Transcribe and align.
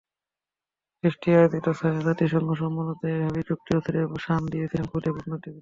দৃষ্টি 1.03 1.27
আয়োজিত 1.33 1.65
ছায়া 1.79 2.01
জাতিসংঘ 2.07 2.49
সম্মেলনে 2.61 3.07
এভাবেই 3.15 3.47
যুক্তির 3.49 3.77
অস্ত্রে 3.79 3.99
শাণ 4.25 4.41
দিয়েছিল 4.51 4.81
খুদে 4.91 5.09
কূটনীতিকেরা। 5.13 5.49